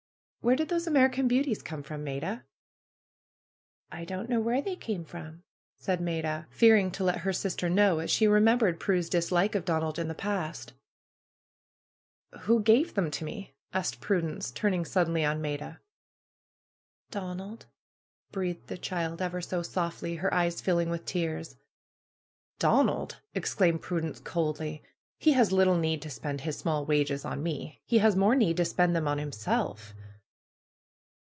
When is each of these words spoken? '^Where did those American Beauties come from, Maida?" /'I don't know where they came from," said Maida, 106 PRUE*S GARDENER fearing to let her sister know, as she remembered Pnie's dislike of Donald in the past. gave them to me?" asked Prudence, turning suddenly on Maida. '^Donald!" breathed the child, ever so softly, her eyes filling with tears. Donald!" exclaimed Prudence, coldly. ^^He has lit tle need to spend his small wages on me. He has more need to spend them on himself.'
'^Where 0.43 0.57
did 0.57 0.69
those 0.69 0.87
American 0.87 1.27
Beauties 1.27 1.61
come 1.61 1.83
from, 1.83 2.03
Maida?" 2.03 2.43
/'I 3.91 4.07
don't 4.07 4.27
know 4.27 4.39
where 4.39 4.59
they 4.59 4.75
came 4.75 5.05
from," 5.05 5.43
said 5.77 6.01
Maida, 6.01 6.47
106 6.49 6.57
PRUE*S 6.57 6.57
GARDENER 6.57 6.57
fearing 6.57 6.91
to 6.91 7.03
let 7.03 7.23
her 7.23 7.31
sister 7.31 7.69
know, 7.69 7.99
as 7.99 8.09
she 8.09 8.25
remembered 8.25 8.79
Pnie's 8.79 9.07
dislike 9.07 9.53
of 9.53 9.65
Donald 9.65 9.99
in 9.99 10.07
the 10.07 10.15
past. 10.15 10.73
gave 12.63 12.95
them 12.95 13.11
to 13.11 13.23
me?" 13.23 13.53
asked 13.71 14.01
Prudence, 14.01 14.49
turning 14.49 14.83
suddenly 14.83 15.23
on 15.23 15.43
Maida. 15.43 15.79
'^Donald!" 17.11 17.65
breathed 18.31 18.65
the 18.65 18.79
child, 18.79 19.21
ever 19.21 19.41
so 19.41 19.61
softly, 19.61 20.15
her 20.15 20.33
eyes 20.33 20.59
filling 20.59 20.89
with 20.89 21.05
tears. 21.05 21.55
Donald!" 22.57 23.17
exclaimed 23.35 23.83
Prudence, 23.83 24.19
coldly. 24.19 24.81
^^He 25.21 25.35
has 25.35 25.51
lit 25.51 25.65
tle 25.67 25.77
need 25.77 26.01
to 26.01 26.09
spend 26.09 26.41
his 26.41 26.57
small 26.57 26.83
wages 26.83 27.23
on 27.25 27.43
me. 27.43 27.79
He 27.85 27.99
has 27.99 28.15
more 28.15 28.33
need 28.35 28.57
to 28.57 28.65
spend 28.65 28.95
them 28.95 29.07
on 29.07 29.19
himself.' 29.19 29.93